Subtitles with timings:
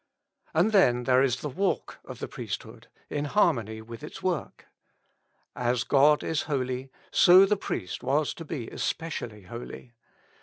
[0.55, 4.65] And then there is the lualk of the priesthood, in har mony with its work.
[5.55, 9.93] As God is holy, so the priest was to be especially holy.